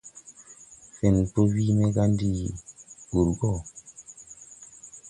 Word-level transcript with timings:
Fẽn 0.97 1.15
po 1.33 1.41
wii 1.53 1.73
me 1.79 1.85
gá 1.95 2.03
ndi 2.11 2.31
ur 3.17 3.27
gɔ. 3.39 3.51